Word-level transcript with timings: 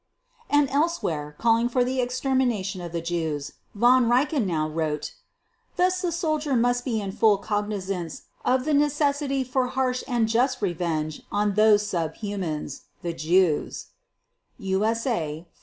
And 0.49 0.67
elsewhere, 0.71 1.35
calling 1.37 1.69
for 1.69 1.83
the 1.83 2.01
extermination 2.01 2.81
of 2.81 2.91
the 2.91 3.01
Jews, 3.01 3.51
Von 3.75 4.09
Reichenau 4.09 4.67
wrote: 4.67 5.13
"Thus 5.75 6.01
the 6.01 6.11
soldier 6.11 6.55
must 6.55 6.83
be 6.83 6.99
in 6.99 7.11
full 7.11 7.37
cognizance 7.37 8.23
of 8.43 8.65
the 8.65 8.73
necessity 8.73 9.43
for 9.43 9.67
harsh 9.67 10.03
and 10.07 10.27
just 10.27 10.59
revenge 10.59 11.21
on 11.31 11.53
those 11.53 11.85
sub 11.85 12.15
humans, 12.15 12.85
the 13.03 13.13
Jews" 13.13 13.89
(USA 14.57 15.41
556). 15.45 15.49